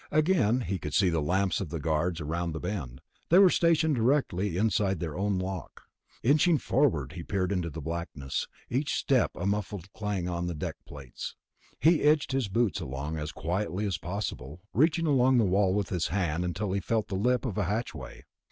[0.09, 3.93] Again he could see the lamps of the guards around the bend; they were stationed
[3.95, 5.83] directly inside their own lock.
[6.23, 8.47] Inching forward, he peered into blackness.
[8.67, 11.35] Each step made a muffled clang on the deck plates.
[11.79, 16.07] He edged his boots along as quietly as possible, reaching along the wall with his
[16.07, 18.23] hand until he felt the lip of a hatchway.